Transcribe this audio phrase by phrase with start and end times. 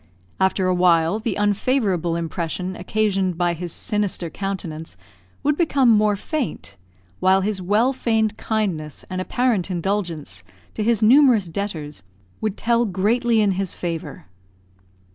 [0.39, 4.97] After a while the unfavourable impression occasioned by his sinister countenance
[5.43, 6.75] would become more faint,
[7.19, 10.43] while his well feigned kindness and apparent indulgence
[10.73, 12.01] to his numerous debtors
[12.41, 14.25] would tell greatly in his favour.